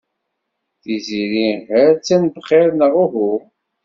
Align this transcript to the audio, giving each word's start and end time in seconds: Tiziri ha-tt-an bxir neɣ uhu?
Tiziri 0.81 1.49
ha-tt-an 1.67 2.23
bxir 2.35 2.69
neɣ 2.73 2.93
uhu? 3.03 3.31